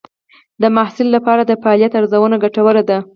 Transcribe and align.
د 0.61 0.63
محصل 0.75 1.07
لپاره 1.15 1.41
د 1.45 1.51
فعالیت 1.61 1.91
ارزونه 1.99 2.35
ګټوره 2.43 2.81
ده. 2.89 2.97